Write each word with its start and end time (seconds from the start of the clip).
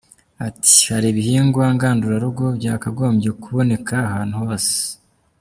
Ati 0.47 0.75
“Hari 0.93 1.07
ibihingwa 1.13 1.65
ngandurarugo 1.75 2.45
byakagombye 2.57 3.29
kuboneka 3.41 3.93
ahantu 4.07 4.35
hose. 4.43 4.75